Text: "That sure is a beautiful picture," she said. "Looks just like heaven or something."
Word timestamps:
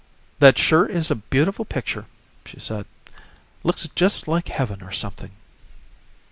"That 0.39 0.57
sure 0.57 0.87
is 0.87 1.11
a 1.11 1.15
beautiful 1.15 1.63
picture," 1.63 2.07
she 2.47 2.59
said. 2.59 2.87
"Looks 3.61 3.87
just 3.93 4.27
like 4.27 4.47
heaven 4.47 4.81
or 4.81 4.91
something." 4.91 5.29